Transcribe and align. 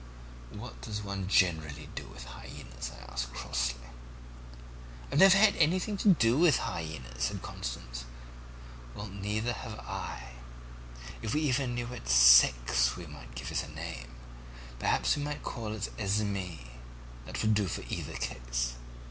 "'What 0.51 0.81
does 0.81 1.03
one 1.03 1.27
generally 1.27 1.87
do 1.93 2.07
with 2.07 2.23
hyaenas?' 2.23 2.89
I 2.89 3.03
asked 3.13 3.35
crossly. 3.35 3.81
"'I've 5.11 5.19
never 5.19 5.37
had 5.37 5.55
anything 5.57 5.95
to 5.97 6.07
do 6.09 6.39
with 6.39 6.57
one 6.57 6.81
before,' 6.87 7.19
said 7.19 7.43
Constance. 7.43 8.05
"'Well, 8.95 9.05
neither 9.05 9.53
have 9.53 9.77
I. 9.81 10.29
If 11.21 11.35
we 11.35 11.41
even 11.41 11.75
knew 11.75 11.93
its 11.93 12.13
sex 12.13 12.97
we 12.97 13.05
might 13.05 13.35
give 13.35 13.51
it 13.51 13.63
a 13.63 13.71
name. 13.71 14.15
Perhaps 14.79 15.15
we 15.17 15.21
might 15.23 15.43
call 15.43 15.71
it 15.75 15.87
Esmé. 15.99 16.57
That 17.27 17.39
would 17.43 17.53
do 17.53 17.65
in 17.65 17.93
either 17.93 18.13
case.' 18.15 18.77